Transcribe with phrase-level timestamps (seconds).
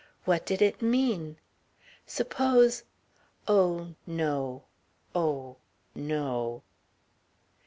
[0.25, 1.37] What did it mean?
[2.07, 2.85] Suppose...
[3.47, 4.63] oh no;
[5.13, 5.57] oh
[5.93, 6.63] no!